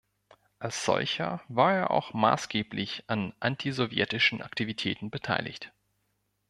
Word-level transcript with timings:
Als 0.57 0.83
solcher 0.83 1.41
war 1.47 1.75
er 1.75 1.91
auch 1.91 2.15
maßgeblich 2.15 3.03
an 3.05 3.35
antisowjetischen 3.39 4.41
Aktivitäten 4.41 5.11
beteiligt. 5.11 5.73